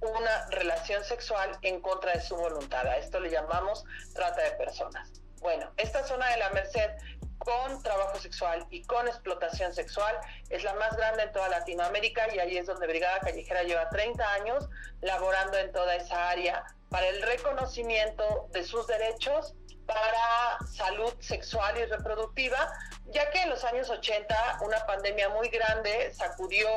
[0.07, 2.87] una relación sexual en contra de su voluntad.
[2.87, 5.11] A esto le llamamos trata de personas.
[5.41, 6.91] Bueno, esta zona de la Merced
[7.39, 10.17] con trabajo sexual y con explotación sexual
[10.49, 14.33] es la más grande en toda Latinoamérica y ahí es donde Brigada Callejera lleva 30
[14.33, 14.69] años
[15.03, 19.55] laborando en toda esa área para el reconocimiento de sus derechos
[19.87, 22.73] para salud sexual y reproductiva,
[23.07, 26.69] ya que en los años 80 una pandemia muy grande sacudió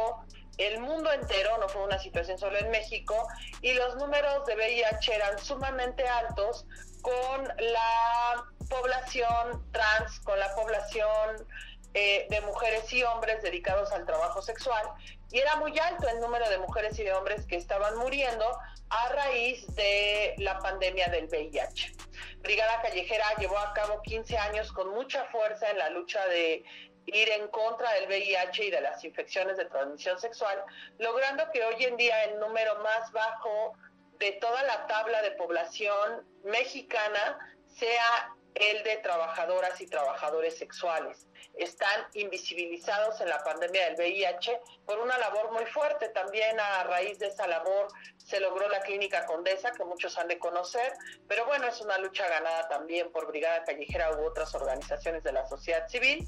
[0.60, 3.28] el mundo entero, no fue una situación solo en México,
[3.62, 6.65] y los números de VIH eran sumamente altos
[7.02, 11.48] con la población trans, con la población
[11.93, 14.86] eh, de mujeres y hombres dedicados al trabajo sexual,
[15.32, 18.45] y era muy alto el número de mujeres y de hombres que estaban muriendo
[18.89, 21.93] a raíz de la pandemia del VIH.
[22.39, 26.63] Brigada Callejera llevó a cabo 15 años con mucha fuerza en la lucha de
[27.06, 30.64] ir en contra del VIH y de las infecciones de transmisión sexual,
[30.98, 33.74] logrando que hoy en día el número más bajo
[34.20, 41.28] de toda la tabla de población mexicana sea el de trabajadoras y trabajadores sexuales.
[41.56, 46.10] Están invisibilizados en la pandemia del VIH por una labor muy fuerte.
[46.10, 50.40] También a raíz de esa labor se logró la clínica Condesa, que muchos han de
[50.40, 50.94] conocer,
[51.28, 55.48] pero bueno, es una lucha ganada también por Brigada Callejera u otras organizaciones de la
[55.48, 56.28] sociedad civil.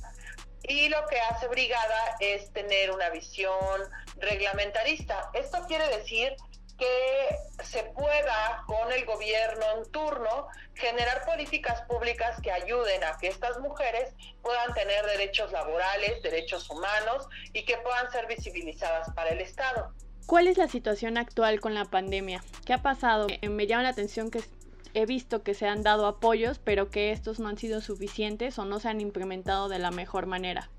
[0.64, 3.82] Y lo que hace Brigada es tener una visión
[4.18, 5.30] reglamentarista.
[5.34, 6.36] Esto quiere decir
[6.78, 13.28] que se pueda con el gobierno en turno generar políticas públicas que ayuden a que
[13.28, 19.42] estas mujeres puedan tener derechos laborales, derechos humanos y que puedan ser visibilizadas para el
[19.42, 19.94] Estado.
[20.26, 22.44] ¿Cuál es la situación actual con la pandemia?
[22.66, 23.28] ¿Qué ha pasado?
[23.42, 24.42] Me llama la atención que
[24.94, 28.66] he visto que se han dado apoyos, pero que estos no han sido suficientes o
[28.66, 30.70] no se han implementado de la mejor manera.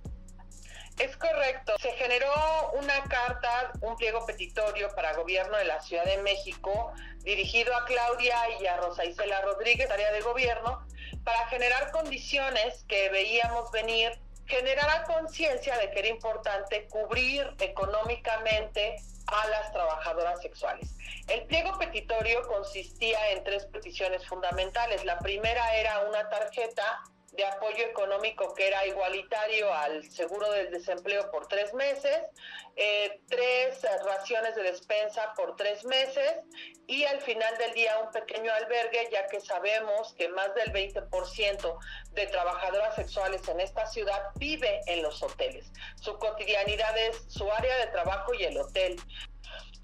[0.98, 1.72] Es correcto.
[1.80, 2.30] Se generó
[2.74, 6.92] una carta, un pliego petitorio para gobierno de la Ciudad de México,
[7.24, 10.86] dirigido a Claudia y a Rosa Isela Rodríguez, área de gobierno,
[11.24, 14.12] para generar condiciones que veíamos venir,
[14.46, 18.96] generar conciencia de que era importante cubrir económicamente
[19.32, 20.94] a las trabajadoras sexuales.
[21.28, 25.04] El pliego petitorio consistía en tres peticiones fundamentales.
[25.04, 31.30] La primera era una tarjeta de apoyo económico que era igualitario al seguro del desempleo
[31.30, 32.18] por tres meses,
[32.76, 36.34] eh, tres raciones de despensa por tres meses
[36.86, 41.78] y al final del día un pequeño albergue, ya que sabemos que más del 20%
[42.10, 45.72] de trabajadoras sexuales en esta ciudad vive en los hoteles.
[45.96, 48.96] Su cotidianidad es su área de trabajo y el hotel.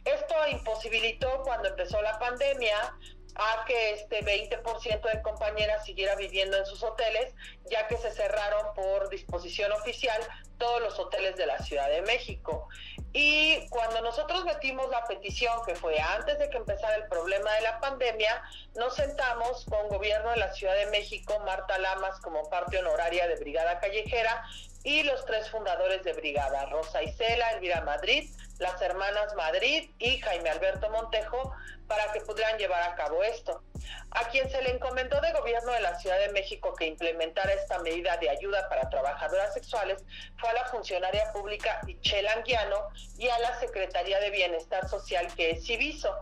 [0.05, 2.95] Esto imposibilitó cuando empezó la pandemia
[3.39, 7.33] a que este 20% de compañeras siguiera viviendo en sus hoteles,
[7.71, 10.21] ya que se cerraron por disposición oficial
[10.59, 12.69] todos los hoteles de la Ciudad de México.
[13.13, 17.63] Y cuando nosotros metimos la petición, que fue antes de que empezara el problema de
[17.63, 18.43] la pandemia,
[18.75, 23.37] nos sentamos con gobierno de la Ciudad de México, Marta Lamas como parte honoraria de
[23.37, 24.45] Brigada Callejera
[24.85, 30.51] y los tres fundadores de Brigada, Rosa Isela, Elvira Madrid, las hermanas Madrid y Jaime
[30.51, 31.55] Alberto Montejo,
[31.89, 33.63] para que pudieran llevar a cabo esto.
[34.11, 37.79] A quien se le encomendó de gobierno de la Ciudad de México que implementara esta
[37.81, 40.05] medida de ayuda para trabajadoras sexuales
[40.39, 45.53] fue a la funcionaria pública Michelle Anguiano y a la Secretaría de Bienestar Social que
[45.53, 46.15] es Civiso.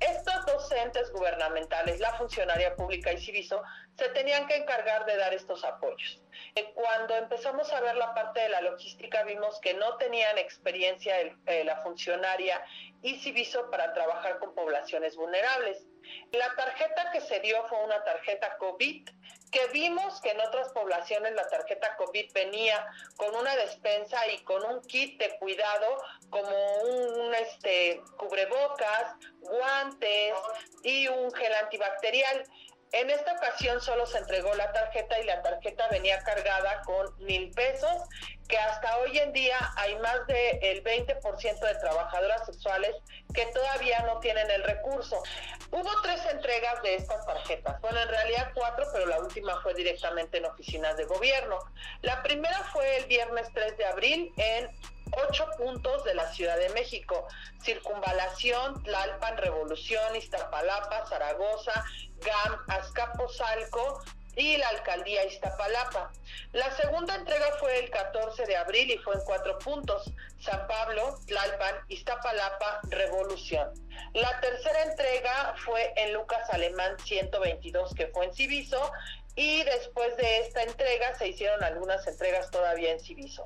[0.00, 3.62] Estos docentes gubernamentales, la funcionaria pública y Civiso,
[3.96, 6.20] se tenían que encargar de dar estos apoyos.
[6.54, 11.20] Eh, cuando empezamos a ver la parte de la logística, vimos que no tenían experiencia
[11.20, 12.62] eh, la funcionaria
[13.02, 15.84] y Civiso para trabajar con poblaciones vulnerables.
[16.32, 19.08] La tarjeta que se dio fue una tarjeta COVID,
[19.50, 24.64] que vimos que en otras poblaciones la tarjeta COVID venía con una despensa y con
[24.64, 30.34] un kit de cuidado como un, este, cubrebocas, guantes
[30.82, 32.44] y un gel antibacterial.
[32.92, 37.50] En esta ocasión solo se entregó la tarjeta y la tarjeta venía cargada con mil
[37.52, 37.90] pesos,
[38.48, 42.94] que hasta hoy en día hay más del 20% de trabajadoras sexuales
[43.34, 45.22] que todavía no tienen el recurso.
[45.70, 50.36] Hubo tres entregas de estas tarjetas, bueno, en realidad cuatro, pero la última fue directamente
[50.36, 51.58] en oficinas de gobierno.
[52.02, 54.70] La primera fue el viernes 3 de abril en
[55.28, 57.26] ocho puntos de la Ciudad de México,
[57.62, 61.84] Circunvalación, Tlalpan, Revolución, Iztapalapa, Zaragoza,
[62.20, 64.02] GAM, Azcapotzalco
[64.36, 66.10] y la alcaldía Iztapalapa.
[66.52, 71.18] La segunda entrega fue el 14 de abril y fue en cuatro puntos, San Pablo,
[71.26, 73.72] Tlalpan, Iztapalapa, Revolución.
[74.14, 78.90] La tercera entrega fue en Lucas Alemán 122, que fue en Civiso,
[79.34, 83.44] y después de esta entrega se hicieron algunas entregas todavía en Civiso.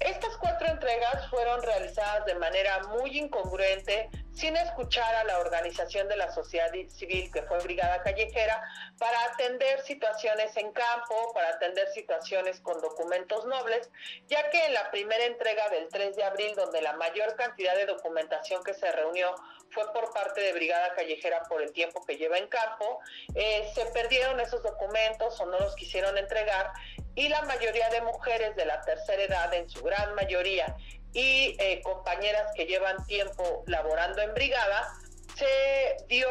[0.00, 0.35] Estas
[0.66, 6.32] cuatro entregas fueron realizadas de manera muy incongruente, sin escuchar a la organización de la
[6.32, 8.62] sociedad civil que fue Brigada Callejera
[8.98, 13.88] para atender situaciones en campo, para atender situaciones con documentos nobles,
[14.26, 17.86] ya que en la primera entrega del 3 de abril, donde la mayor cantidad de
[17.86, 19.34] documentación que se reunió
[19.70, 22.98] fue por parte de Brigada Callejera por el tiempo que lleva en campo,
[23.34, 26.72] eh, se perdieron esos documentos o no los quisieron entregar
[27.16, 30.76] y la mayoría de mujeres de la tercera edad, en su gran mayoría,
[31.12, 34.92] y eh, compañeras que llevan tiempo laborando en brigada,
[35.34, 36.28] se dio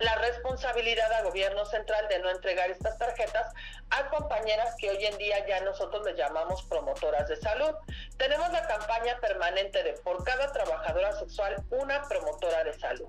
[0.00, 3.52] la responsabilidad al gobierno central de no entregar estas tarjetas
[3.90, 7.74] a compañeras que hoy en día ya nosotros les llamamos promotoras de salud.
[8.16, 13.08] Tenemos la campaña permanente de por cada trabajadora sexual una promotora de salud.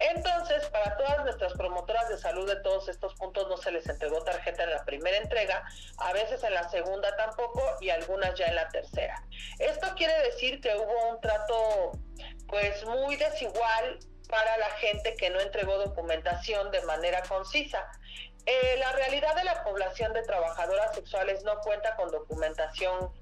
[0.00, 4.22] Entonces, para todas nuestras promotoras de salud de todos estos puntos no se les entregó
[4.22, 5.64] tarjeta en la primera entrega,
[5.98, 9.22] a veces en la segunda tampoco y algunas ya en la tercera.
[9.58, 11.92] Esto quiere decir que hubo un trato
[12.48, 17.90] pues muy desigual para la gente que no entregó documentación de manera concisa.
[18.46, 23.12] Eh, la realidad de la población de trabajadoras sexuales no cuenta con documentación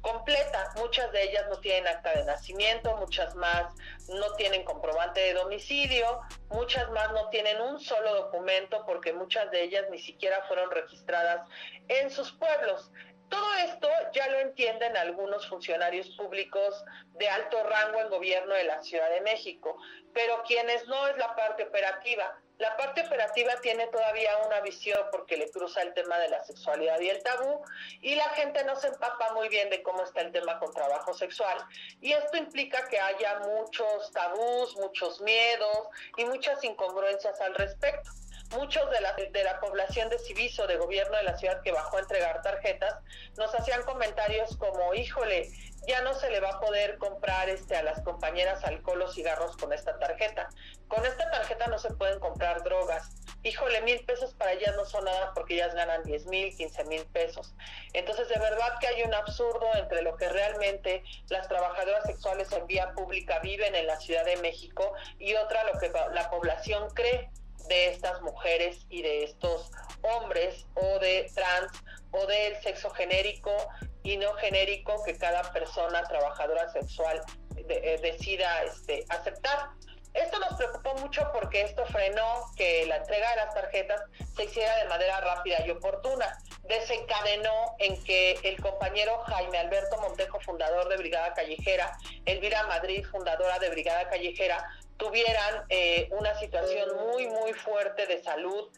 [0.00, 0.72] completa.
[0.76, 3.72] Muchas de ellas no tienen acta de nacimiento, muchas más
[4.08, 9.62] no tienen comprobante de domicilio, muchas más no tienen un solo documento porque muchas de
[9.62, 11.48] ellas ni siquiera fueron registradas
[11.88, 12.90] en sus pueblos.
[13.32, 18.82] Todo esto ya lo entienden algunos funcionarios públicos de alto rango en gobierno de la
[18.82, 19.74] Ciudad de México,
[20.12, 22.38] pero quienes no es la parte operativa.
[22.58, 27.00] La parte operativa tiene todavía una visión porque le cruza el tema de la sexualidad
[27.00, 27.64] y el tabú
[28.02, 31.14] y la gente no se empapa muy bien de cómo está el tema con trabajo
[31.14, 31.56] sexual.
[32.02, 38.10] Y esto implica que haya muchos tabús, muchos miedos y muchas incongruencias al respecto
[38.52, 41.96] muchos de la, de la población de Civiso, de gobierno de la ciudad que bajó
[41.96, 42.96] a entregar tarjetas,
[43.36, 45.50] nos hacían comentarios como, híjole,
[45.86, 49.56] ya no se le va a poder comprar este, a las compañeras alcohol o cigarros
[49.56, 50.48] con esta tarjeta.
[50.86, 53.10] Con esta tarjeta no se pueden comprar drogas.
[53.42, 57.04] Híjole, mil pesos para ellas no son nada porque ellas ganan 10 mil, 15 mil
[57.06, 57.52] pesos.
[57.92, 62.66] Entonces, de verdad que hay un absurdo entre lo que realmente las trabajadoras sexuales en
[62.66, 67.30] vía pública viven en la Ciudad de México y otra lo que la población cree
[67.68, 69.70] de estas mujeres y de estos
[70.02, 71.72] hombres o de trans
[72.10, 73.54] o del sexo genérico
[74.02, 77.22] y no genérico que cada persona trabajadora sexual
[77.56, 79.70] eh, decida este, aceptar.
[80.14, 84.02] Esto nos preocupó mucho porque esto frenó que la entrega de las tarjetas
[84.36, 86.38] se hiciera de manera rápida y oportuna.
[86.64, 91.96] Desencadenó en que el compañero Jaime Alberto Montejo, fundador de Brigada Callejera,
[92.26, 94.62] Elvira Madrid, fundadora de Brigada Callejera,
[95.02, 98.70] tuvieran eh, una situación muy, muy fuerte de salud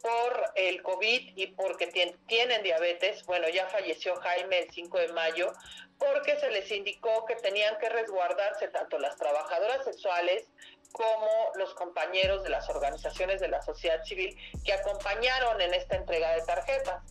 [0.00, 1.88] por el COVID y porque
[2.26, 3.24] tienen diabetes.
[3.26, 5.52] Bueno, ya falleció Jaime el 5 de mayo
[5.98, 10.44] porque se les indicó que tenían que resguardarse tanto las trabajadoras sexuales
[10.92, 16.32] como los compañeros de las organizaciones de la sociedad civil que acompañaron en esta entrega
[16.34, 17.02] de tarjetas.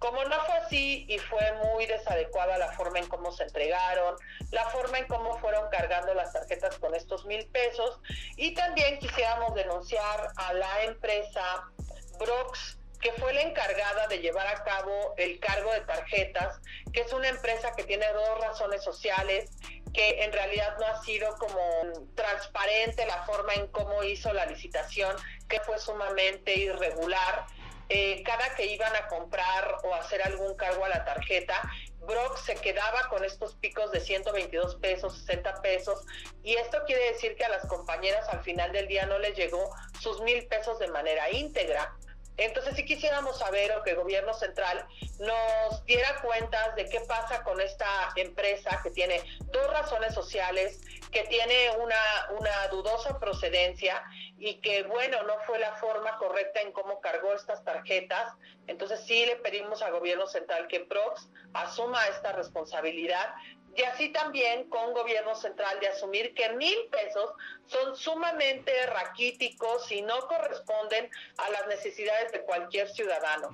[0.00, 4.16] Como no fue así y fue muy desadecuada la forma en cómo se entregaron,
[4.50, 8.00] la forma en cómo fueron cargando las tarjetas con estos mil pesos
[8.36, 11.70] y también quisiéramos denunciar a la empresa
[12.18, 16.60] Brox que fue la encargada de llevar a cabo el cargo de tarjetas,
[16.92, 19.50] que es una empresa que tiene dos razones sociales,
[19.94, 25.16] que en realidad no ha sido como transparente la forma en cómo hizo la licitación,
[25.48, 27.46] que fue sumamente irregular.
[27.92, 31.60] Eh, cada que iban a comprar o hacer algún cargo a la tarjeta,
[31.98, 36.06] Brock se quedaba con estos picos de 122 pesos, 60 pesos,
[36.44, 39.74] y esto quiere decir que a las compañeras al final del día no les llegó
[39.98, 41.92] sus mil pesos de manera íntegra.
[42.40, 44.86] Entonces, si quisiéramos saber o que el gobierno central
[45.18, 49.22] nos diera cuentas de qué pasa con esta empresa que tiene
[49.52, 50.80] dos razones sociales,
[51.12, 51.96] que tiene una,
[52.38, 54.02] una dudosa procedencia
[54.38, 58.32] y que, bueno, no fue la forma correcta en cómo cargó estas tarjetas.
[58.68, 63.34] Entonces, sí le pedimos al gobierno central que PROX asuma esta responsabilidad
[63.76, 67.30] y así también con gobierno central de asumir que mil pesos
[67.66, 73.50] son sumamente raquíticos y no corresponden a las necesidades de cualquier ciudadano.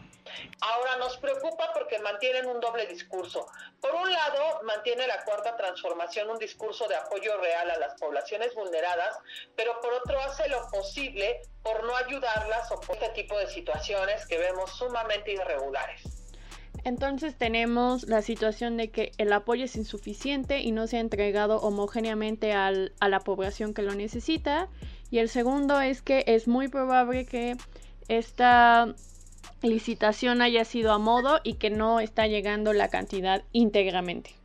[0.61, 3.47] Ahora nos preocupa porque mantienen un doble discurso.
[3.81, 8.55] Por un lado, mantiene la cuarta transformación un discurso de apoyo real a las poblaciones
[8.55, 9.19] vulneradas,
[9.55, 14.27] pero por otro hace lo posible por no ayudarlas o por este tipo de situaciones
[14.27, 16.16] que vemos sumamente irregulares.
[16.87, 21.57] Entonces tenemos la situación de que el apoyo es insuficiente y no se ha entregado
[21.57, 24.69] homogéneamente a la población que lo necesita.
[25.11, 27.57] Y el segundo es que es muy probable que
[28.07, 28.95] esta
[29.63, 34.37] licitación haya sido a modo y que no está llegando la cantidad íntegramente.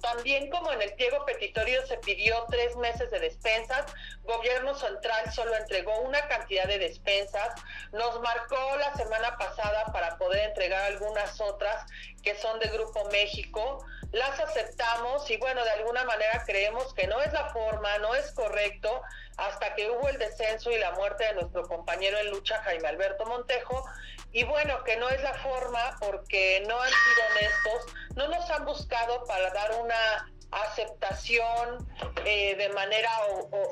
[0.00, 3.86] También como en el pliego petitorio se pidió tres meses de despensas,
[4.22, 7.54] gobierno central solo entregó una cantidad de despensas,
[7.92, 11.86] nos marcó la semana pasada para poder entregar algunas otras
[12.22, 17.20] que son de Grupo México, las aceptamos y bueno, de alguna manera creemos que no
[17.22, 19.02] es la forma, no es correcto,
[19.38, 23.24] hasta que hubo el descenso y la muerte de nuestro compañero en lucha, Jaime Alberto
[23.24, 23.84] Montejo,
[24.32, 28.64] y bueno, que no es la forma porque no han sido honestos, no nos han
[28.64, 31.86] buscado para dar una aceptación
[32.24, 33.10] eh, de manera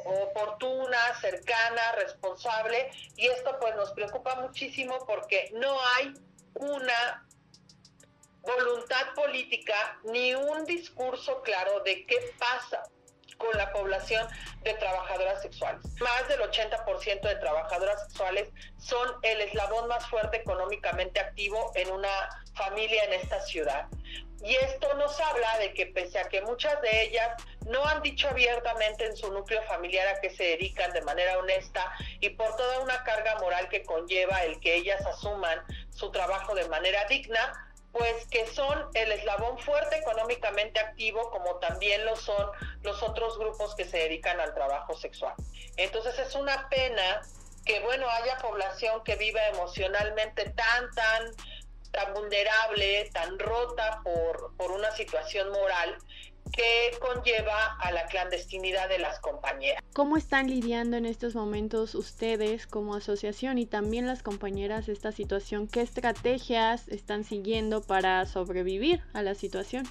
[0.04, 6.14] oportuna, cercana, responsable, y esto pues nos preocupa muchísimo porque no hay
[6.54, 7.26] una
[8.42, 12.82] voluntad política ni un discurso claro de qué pasa
[13.40, 14.28] con la población
[14.62, 15.80] de trabajadoras sexuales.
[15.98, 22.10] Más del 80% de trabajadoras sexuales son el eslabón más fuerte económicamente activo en una
[22.54, 23.86] familia en esta ciudad.
[24.42, 27.30] Y esto nos habla de que pese a que muchas de ellas
[27.66, 31.92] no han dicho abiertamente en su núcleo familiar a qué se dedican de manera honesta
[32.20, 36.68] y por toda una carga moral que conlleva el que ellas asuman su trabajo de
[36.68, 42.50] manera digna, pues que son el eslabón fuerte económicamente activo, como también lo son
[42.82, 45.34] los otros grupos que se dedican al trabajo sexual.
[45.76, 47.22] Entonces es una pena
[47.64, 51.34] que, bueno, haya población que viva emocionalmente tan, tan,
[51.90, 55.98] tan vulnerable, tan rota por, por una situación moral
[56.52, 59.82] que conlleva a la clandestinidad de las compañeras.
[59.92, 65.68] ¿Cómo están lidiando en estos momentos ustedes como asociación y también las compañeras esta situación?
[65.68, 69.86] ¿Qué estrategias están siguiendo para sobrevivir a la situación?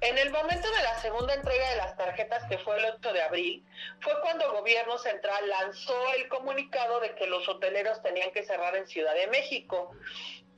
[0.00, 3.20] En el momento de la segunda entrega de las tarjetas, que fue el 8 de
[3.20, 3.64] abril,
[4.00, 8.76] fue cuando el gobierno central lanzó el comunicado de que los hoteleros tenían que cerrar
[8.76, 9.90] en Ciudad de México.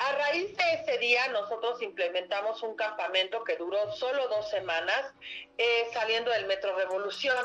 [0.00, 5.12] A raíz de ese día nosotros implementamos un campamento que duró solo dos semanas
[5.58, 7.36] eh, saliendo del Metro Revolución.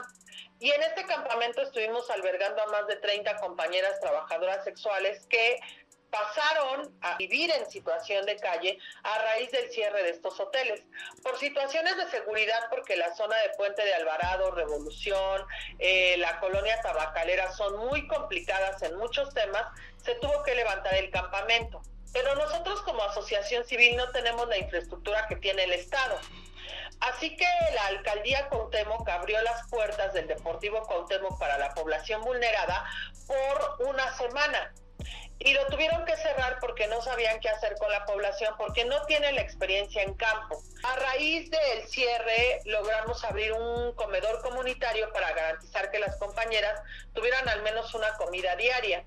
[0.61, 5.59] Y en este campamento estuvimos albergando a más de 30 compañeras trabajadoras sexuales que
[6.09, 10.81] pasaron a vivir en situación de calle a raíz del cierre de estos hoteles.
[11.23, 15.45] Por situaciones de seguridad, porque la zona de Puente de Alvarado, Revolución,
[15.79, 19.65] eh, la colonia tabacalera son muy complicadas en muchos temas,
[20.05, 21.81] se tuvo que levantar el campamento.
[22.15, 26.17] Pero nosotros como asociación civil no tenemos la infraestructura que tiene el Estado.
[27.01, 32.85] Así que la alcaldía Cuauhtémoc abrió las puertas del Deportivo Cuauhtémoc para la población vulnerada
[33.27, 34.73] por una semana.
[35.39, 39.05] y lo tuvieron que cerrar porque no sabían qué hacer con la población, porque no
[39.05, 40.63] tienen la experiencia en campo.
[40.83, 46.81] A raíz del cierre logramos abrir un comedor comunitario para garantizar que las compañeras
[47.13, 49.03] tuvieran al menos una comida diaria.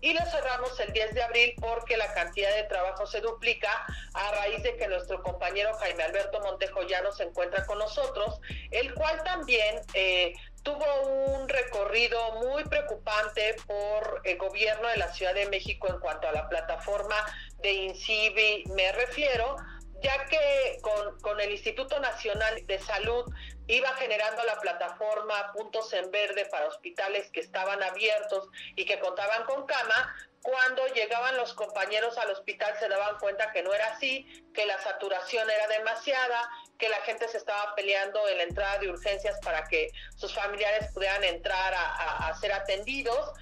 [0.00, 4.30] Y lo cerramos el 10 de abril porque la cantidad de trabajo se duplica a
[4.32, 8.40] raíz de que nuestro compañero Jaime Alberto Montejo ya no se encuentra con nosotros,
[8.70, 15.34] el cual también eh, tuvo un recorrido muy preocupante por el gobierno de la Ciudad
[15.34, 17.16] de México en cuanto a la plataforma
[17.58, 19.56] de INCIBI, me refiero,
[20.02, 23.24] ya que con, el Instituto Nacional de Salud
[23.66, 29.44] iba generando la plataforma Puntos en Verde para hospitales que estaban abiertos y que contaban
[29.44, 34.26] con cama, cuando llegaban los compañeros al hospital se daban cuenta que no era así,
[34.54, 38.88] que la saturación era demasiada, que la gente se estaba peleando en la entrada de
[38.88, 43.32] urgencias para que sus familiares pudieran entrar a, a, ser atendidos.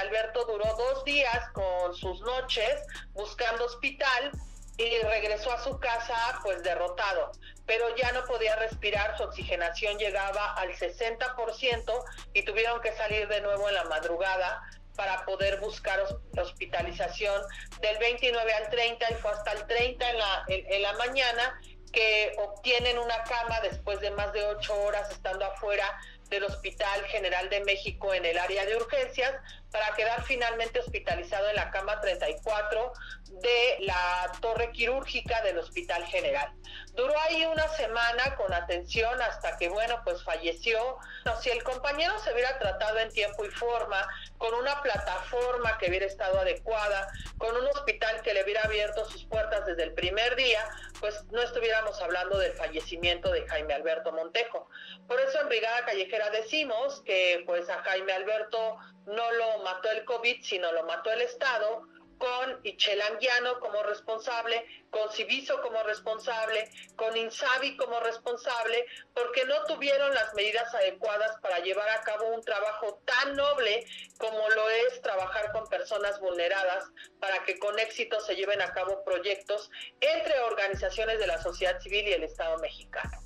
[0.00, 2.82] Alberto duró dos días con sus noches
[3.12, 4.32] buscando hospital
[4.76, 7.32] y regresó a su casa pues derrotado,
[7.66, 13.40] pero ya no podía respirar, su oxigenación llegaba al 60% y tuvieron que salir de
[13.40, 14.62] nuevo en la madrugada
[14.96, 16.02] para poder buscar
[16.38, 17.42] hospitalización.
[17.80, 21.60] Del 29 al 30 y fue hasta el 30 en la, en, la mañana
[21.92, 25.86] que obtienen una cama después de más de ocho horas estando afuera
[26.30, 29.34] del Hospital General de México en el área de urgencias
[29.72, 32.92] para quedar finalmente hospitalizado en la cama 34
[33.40, 36.52] de la torre quirúrgica del Hospital General.
[36.92, 40.98] Duró ahí una semana con atención hasta que, bueno, pues falleció.
[41.40, 44.06] si el compañero se hubiera tratado en tiempo y forma,
[44.36, 47.08] con una plataforma que hubiera estado adecuada,
[47.38, 50.60] con un hospital que le hubiera abierto sus puertas desde el primer día,
[51.00, 54.68] pues no estuviéramos hablando del fallecimiento de Jaime Alberto Montejo.
[55.08, 60.04] Por eso en Brigada Callejera decimos que pues a Jaime Alberto no lo mató el
[60.04, 61.86] COVID, sino lo mató el Estado,
[62.22, 70.14] con Ichelanguiano como responsable, con Civiso como responsable, con Insabi como responsable, porque no tuvieron
[70.14, 73.84] las medidas adecuadas para llevar a cabo un trabajo tan noble
[74.18, 76.84] como lo es trabajar con personas vulneradas,
[77.18, 79.68] para que con éxito se lleven a cabo proyectos
[80.00, 83.21] entre organizaciones de la sociedad civil y el Estado mexicano.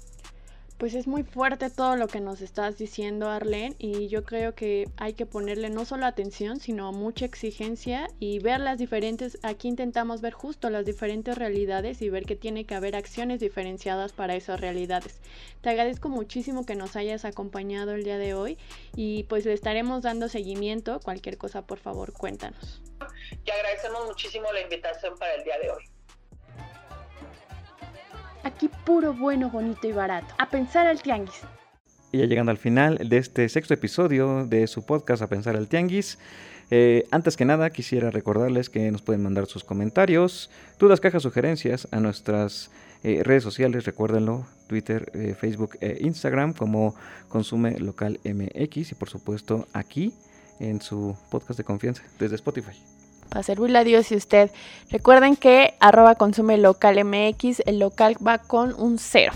[0.78, 4.86] Pues es muy fuerte todo lo que nos estás diciendo, Arlene, y yo creo que
[4.98, 10.20] hay que ponerle no solo atención, sino mucha exigencia y ver las diferentes, aquí intentamos
[10.20, 14.60] ver justo las diferentes realidades y ver que tiene que haber acciones diferenciadas para esas
[14.60, 15.18] realidades.
[15.62, 18.58] Te agradezco muchísimo que nos hayas acompañado el día de hoy
[18.94, 21.00] y pues le estaremos dando seguimiento.
[21.00, 22.82] Cualquier cosa, por favor, cuéntanos.
[23.46, 25.95] Te agradecemos muchísimo la invitación para el día de hoy.
[28.46, 30.32] Aquí puro bueno, bonito y barato.
[30.38, 31.40] A pensar al tianguis.
[32.12, 35.66] Y ya llegando al final de este sexto episodio de su podcast A pensar al
[35.66, 36.20] tianguis.
[36.70, 41.88] Eh, antes que nada, quisiera recordarles que nos pueden mandar sus comentarios, dudas, cajas, sugerencias
[41.90, 42.70] a nuestras
[43.02, 46.94] eh, redes sociales, recuérdenlo, Twitter, eh, Facebook e Instagram como
[47.28, 50.14] Consume Local MX y por supuesto aquí
[50.60, 52.80] en su podcast de confianza desde Spotify
[53.28, 54.50] para servirle a Dios y usted.
[54.90, 59.32] Recuerden que arroba consume local MX, el local va con un cero.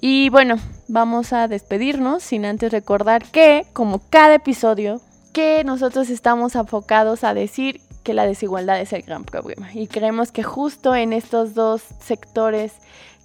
[0.00, 0.56] Y bueno,
[0.86, 5.00] vamos a despedirnos sin antes recordar que, como cada episodio,
[5.32, 9.72] que nosotros estamos enfocados a decir que la desigualdad es el gran problema.
[9.74, 12.72] Y creemos que justo en estos dos sectores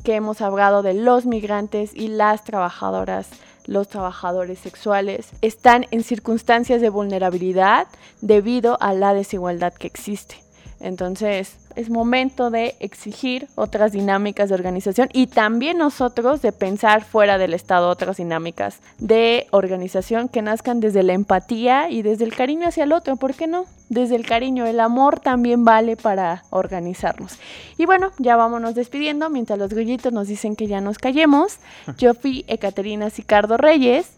[0.04, 3.30] que hemos hablado de los migrantes y las trabajadoras
[3.66, 7.88] los trabajadores sexuales están en circunstancias de vulnerabilidad
[8.22, 10.43] debido a la desigualdad que existe.
[10.84, 17.38] Entonces, es momento de exigir otras dinámicas de organización y también nosotros de pensar fuera
[17.38, 22.68] del Estado otras dinámicas de organización que nazcan desde la empatía y desde el cariño
[22.68, 23.66] hacia el otro, ¿por qué no?
[23.88, 27.40] Desde el cariño, el amor también vale para organizarnos.
[27.78, 31.60] Y bueno, ya vámonos despidiendo mientras los grillitos nos dicen que ya nos callemos.
[31.98, 34.12] Yo fui Ecaterina Sicardo Reyes.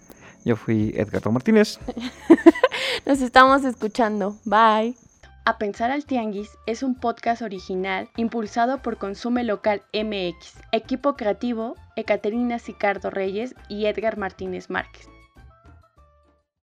[0.43, 1.77] Yo fui Edgardo Martínez.
[3.05, 4.35] nos estamos escuchando.
[4.45, 4.95] Bye.
[5.47, 11.75] A Pensar al Tianguis es un podcast original impulsado por Consume Local MX, equipo creativo
[11.95, 15.07] Ecaterina Sicardo Reyes y Edgar Martínez Márquez.